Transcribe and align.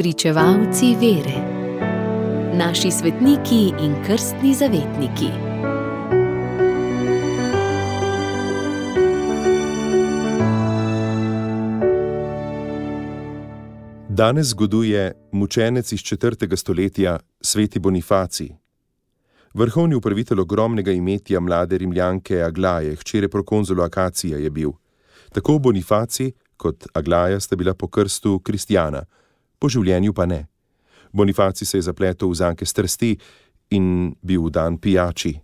Pričevalci 0.00 0.96
vere, 1.00 1.38
naši 2.56 2.90
svetniki 2.90 3.72
in 3.84 3.94
krstni 4.06 4.54
zavetniki. 4.54 5.26
Danes 14.08 14.46
zgoduje 14.46 15.12
mučenec 15.32 15.92
iz 15.92 16.00
4. 16.00 16.56
stoletja, 16.56 17.18
sveti 17.40 17.78
Bonifacij. 17.78 18.48
Vrhovni 19.54 19.94
upravitelj 19.94 20.40
ogromnega 20.40 20.92
imetja 20.92 21.40
mlade 21.40 21.78
rimljanke 21.78 22.42
Aglaje, 22.42 22.96
hčere 22.96 23.28
prokonzula 23.28 23.84
Akacija, 23.84 24.38
je 24.38 24.50
bil. 24.50 24.70
Tako 25.32 25.58
Bonifacij 25.58 26.32
kot 26.56 26.86
Aglaja 26.94 27.40
sta 27.40 27.56
bila 27.56 27.74
po 27.74 27.88
krstu 27.88 28.38
kristjana, 28.38 29.04
po 29.60 29.68
življenju 29.68 30.16
pa 30.16 30.26
ne. 30.26 30.46
Bonifacij 31.12 31.66
se 31.66 31.78
je 31.78 31.82
zapletel 31.82 32.30
v 32.30 32.40
zanke 32.40 32.66
strasti 32.66 33.18
in 33.70 34.14
bil 34.22 34.48
dan 34.50 34.78
pijači. 34.78 35.36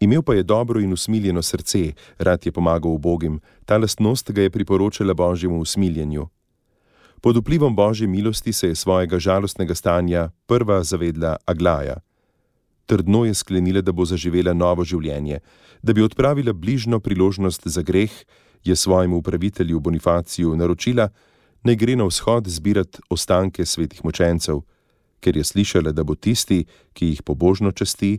Imel 0.00 0.22
pa 0.22 0.34
je 0.34 0.42
dobro 0.42 0.80
in 0.80 0.92
usmiljeno 0.92 1.42
srce, 1.42 1.92
rad 2.18 2.46
je 2.46 2.52
pomagal 2.52 2.92
ubogim, 2.92 3.40
ta 3.66 3.78
lastnost 3.78 4.30
ga 4.30 4.42
je 4.42 4.50
priporočala 4.50 5.14
božjemu 5.14 5.58
usmiljenju. 5.60 6.28
Pod 7.20 7.36
vplivom 7.36 7.74
božje 7.76 8.06
milosti 8.06 8.52
se 8.52 8.68
je 8.68 8.74
svojega 8.74 9.18
žalostnega 9.18 9.74
stanja 9.74 10.30
prva 10.46 10.82
zavedla 10.82 11.36
Aglaja. 11.46 11.96
Trdno 12.86 13.24
je 13.24 13.34
sklenila, 13.34 13.80
da 13.80 13.92
bo 13.92 14.04
zaživela 14.04 14.54
novo 14.54 14.84
življenje, 14.84 15.40
da 15.82 15.92
bi 15.92 16.02
odpravila 16.02 16.52
bližno 16.52 17.00
priložnost 17.00 17.66
za 17.66 17.82
greh, 17.82 18.12
je 18.64 18.76
svojemu 18.76 19.16
upravitelju 19.16 19.80
Bonifaciju 19.80 20.56
naročila, 20.56 21.08
naj 21.68 21.76
gre 21.76 21.96
na 21.96 22.06
vzhod 22.08 22.48
zbirati 22.48 23.02
ostanke 23.12 23.66
svetih 23.66 24.00
mučencev, 24.04 24.62
ker 25.20 25.36
je 25.36 25.44
slišala, 25.44 25.92
da 25.92 26.04
bo 26.04 26.14
tisti, 26.14 26.64
ki 26.96 27.12
jih 27.12 27.22
pobožno 27.22 27.72
časti, 27.72 28.18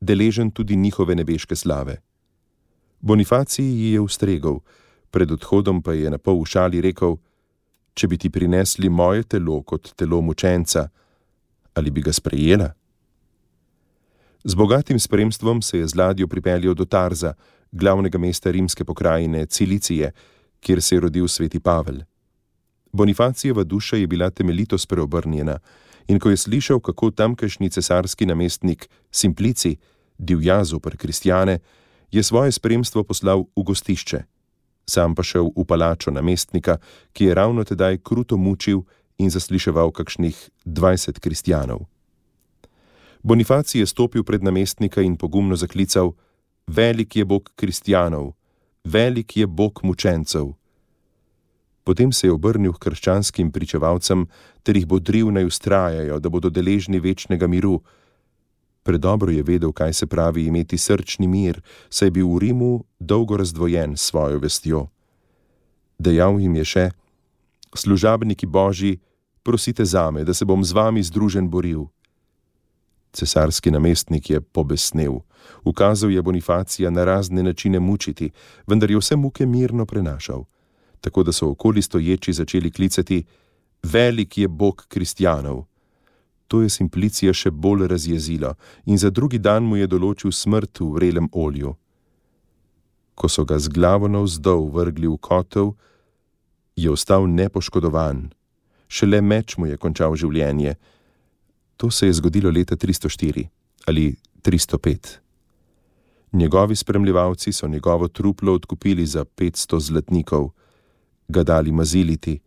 deležen 0.00 0.50
tudi 0.50 0.76
njihove 0.76 1.14
nebeške 1.14 1.56
slave. 1.56 2.00
Bonifacij 3.00 3.64
ji 3.64 3.92
je 3.92 4.00
ustregal, 4.00 4.58
pred 5.10 5.30
odhodom 5.30 5.82
pa 5.82 5.94
je 5.94 6.10
na 6.10 6.18
pol 6.18 6.42
v 6.42 6.50
šali 6.50 6.82
rekel: 6.82 7.18
če 7.94 8.08
bi 8.08 8.18
ti 8.18 8.30
prinesli 8.30 8.88
moje 8.88 9.22
telo 9.22 9.62
kot 9.62 9.94
telo 9.94 10.20
mučenca, 10.20 10.88
ali 11.74 11.90
bi 11.90 12.02
ga 12.02 12.12
sprejela? 12.12 12.72
Z 14.44 14.54
bogatim 14.54 14.98
spremstvom 14.98 15.62
se 15.62 15.78
je 15.78 15.86
z 15.86 15.94
ladjo 15.94 16.26
pripeljal 16.28 16.74
do 16.74 16.84
Tarza, 16.84 17.34
glavnega 17.72 18.18
mesta 18.18 18.50
rimske 18.50 18.84
pokrajine 18.84 19.46
Cilicije, 19.46 20.12
kjer 20.60 20.82
se 20.82 20.94
je 20.94 21.00
rodil 21.00 21.28
sveti 21.28 21.60
Pavel. 21.60 22.02
Bonifacijeva 22.92 23.64
duša 23.64 23.96
je 23.96 24.06
bila 24.06 24.30
temeljito 24.30 24.78
spreobrnjena, 24.78 25.58
in 26.08 26.18
ko 26.18 26.30
je 26.30 26.36
slišal, 26.36 26.80
kako 26.80 27.10
tamkajšnji 27.10 27.70
cesarski 27.70 28.26
namestnik 28.26 28.88
Simplici 29.10 29.76
divja 30.18 30.64
zoper 30.64 30.96
kristjane, 30.96 31.58
je 32.10 32.22
svoje 32.22 32.52
spremstvo 32.52 33.04
poslal 33.04 33.44
v 33.56 33.62
gostišče 33.62 34.22
sam 34.88 35.14
pa 35.14 35.22
šel 35.22 35.52
v 35.56 35.64
palačo 35.68 36.10
namestnika, 36.10 36.78
ki 37.12 37.24
je 37.24 37.34
ravno 37.34 37.64
tedaj 37.64 38.00
kruto 38.00 38.36
mučil 38.36 38.82
in 39.18 39.30
zasliševal 39.30 39.92
kakšnih 39.92 40.50
dvajset 40.64 41.20
kristjanov. 41.20 41.84
Bonifacij 43.22 43.80
je 43.80 43.86
stopil 43.86 44.24
pred 44.24 44.42
namestnika 44.42 45.02
in 45.02 45.16
pogumno 45.16 45.56
zaklical: 45.56 46.14
Velik 46.66 47.16
je 47.16 47.24
Bog 47.24 47.50
kristjanov, 47.56 48.32
velik 48.84 49.36
je 49.36 49.46
Bog 49.46 49.80
mučencev. 49.82 50.54
Potem 51.88 52.12
se 52.12 52.26
je 52.26 52.32
obrnil 52.32 52.74
k 52.76 52.82
krščanskim 52.84 53.48
pričevalcem 53.48 54.26
ter 54.62 54.76
jih 54.76 54.84
bodril 54.84 55.30
naj 55.32 55.48
ustrajajo, 55.48 56.18
da 56.20 56.28
bodo 56.28 56.50
deležni 56.52 57.00
večnega 57.00 57.48
miru, 57.48 57.78
Predobro 58.88 59.30
je 59.30 59.42
vedel, 59.42 59.72
kaj 59.72 59.92
se 59.92 60.06
pravi 60.06 60.46
imeti 60.46 60.78
srčni 60.78 61.28
mir, 61.28 61.60
saj 61.90 62.06
je 62.06 62.10
bil 62.10 62.28
v 62.28 62.38
Rimu 62.40 62.84
dolgo 63.00 63.36
razdvojen 63.36 63.96
s 63.96 64.08
svojo 64.08 64.38
vestjo. 64.38 64.86
Dejal 65.98 66.40
jim 66.40 66.54
je 66.56 66.64
še: 66.64 66.84
Služabniki 67.74 68.46
božji, 68.46 68.98
prosite 69.42 69.84
zame, 69.84 70.24
da 70.24 70.34
se 70.34 70.44
bom 70.44 70.64
z 70.64 70.72
vami 70.72 71.02
združen 71.02 71.50
boril. 71.50 71.88
Cesarski 73.12 73.70
namestnik 73.70 74.30
je 74.30 74.40
pobesnel, 74.40 75.20
ukazal 75.64 76.10
je 76.10 76.22
Bonifacija 76.22 76.90
na 76.90 77.04
razne 77.04 77.42
načine 77.42 77.80
mučiti, 77.80 78.30
vendar 78.66 78.90
je 78.90 79.00
vse 79.00 79.16
muke 79.16 79.46
mirno 79.46 79.86
prenašal, 79.86 80.44
tako 81.00 81.22
da 81.22 81.32
so 81.32 81.50
okoli 81.50 81.82
stoječi 81.82 82.32
začeli 82.32 82.70
klicati: 82.70 83.24
Velik 83.82 84.38
je 84.38 84.48
Bog 84.48 84.84
kristjanov. 84.88 85.64
To 86.48 86.62
je 86.62 86.70
simplicija 86.70 87.32
še 87.32 87.50
bolj 87.50 87.86
razjezila 87.88 88.54
in 88.86 88.98
za 88.98 89.10
drugi 89.10 89.38
dan 89.38 89.64
mu 89.68 89.76
je 89.76 89.86
določil 89.86 90.32
smrt 90.32 90.80
v 90.80 90.88
vrelem 90.96 91.28
olju. 91.32 91.74
Ko 93.14 93.28
so 93.28 93.44
ga 93.44 93.58
z 93.58 93.68
glavo 93.68 94.08
navzdol 94.08 94.70
vrgli 94.72 95.08
v 95.08 95.18
kotel, 95.20 95.74
je 96.76 96.90
ostal 96.90 97.26
nepoškodovan, 97.26 98.30
šele 98.88 99.20
meč 99.20 99.56
mu 99.58 99.66
je 99.66 99.76
končal 99.76 100.16
življenje. 100.16 100.76
To 101.76 101.90
se 101.90 102.06
je 102.06 102.16
zgodilo 102.16 102.50
leta 102.50 102.76
304 102.76 103.48
ali 103.86 104.14
305. 104.42 105.18
Njegovi 106.32 106.76
spremljevalci 106.76 107.52
so 107.52 107.68
njegovo 107.68 108.08
truplo 108.08 108.52
odkupili 108.52 109.06
za 109.06 109.24
500 109.24 109.80
zlatnikov, 109.80 110.50
ga 111.28 111.42
dali 111.42 111.72
maziliti, 111.72 112.40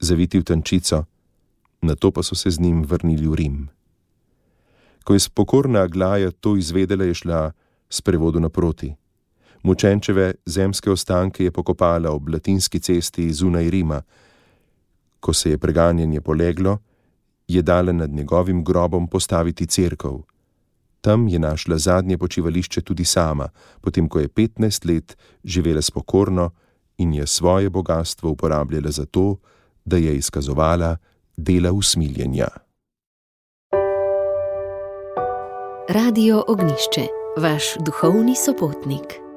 zaviti 0.00 0.38
v 0.38 0.44
tančico 0.44 1.04
na 1.82 1.94
to 1.94 2.10
pa 2.10 2.22
so 2.22 2.34
se 2.34 2.50
z 2.50 2.60
njim 2.60 2.82
vrnili 2.82 3.28
v 3.28 3.34
Rim. 3.34 3.68
Ko 5.04 5.14
je 5.14 5.20
spokorna 5.20 5.80
Aglaja 5.80 6.30
to 6.30 6.56
izvedela, 6.56 7.04
je 7.04 7.14
šla 7.14 7.52
s 7.90 8.00
prevodu 8.00 8.40
naproti. 8.40 8.94
Mučenčeve 9.62 10.34
zemske 10.46 10.90
ostanke 10.90 11.44
je 11.44 11.50
pokopala 11.50 12.10
ob 12.10 12.28
latinski 12.28 12.80
cesti 12.80 13.32
zunaj 13.32 13.70
Rima. 13.70 14.02
Ko 15.20 15.32
se 15.32 15.50
je 15.50 15.58
preganjanje 15.58 16.20
poleglo, 16.20 16.78
je 17.48 17.62
dala 17.62 17.92
nad 17.92 18.10
njegovim 18.10 18.64
grobom 18.64 19.08
postaviti 19.08 19.66
crkv. 19.66 20.08
Tam 21.00 21.28
je 21.28 21.38
našla 21.38 21.78
zadnje 21.78 22.18
počivališče 22.18 22.80
tudi 22.80 23.04
sama, 23.04 23.48
potem 23.80 24.08
ko 24.08 24.18
je 24.18 24.28
15 24.28 24.86
let 24.86 25.16
živela 25.44 25.82
spokorno 25.82 26.50
in 26.98 27.14
je 27.14 27.26
svoje 27.26 27.70
bogatstvo 27.70 28.30
uporabljala 28.30 28.90
za 28.90 29.06
to, 29.06 29.36
da 29.84 29.96
je 29.96 30.16
izkazovala 30.16 30.96
dela 31.36 31.72
usmiljenja. 31.72 32.48
Radio 35.88 36.44
Ognišče, 36.48 37.06
vaš 37.36 37.64
duhovni 37.86 38.34
sopotnik. 38.36 39.27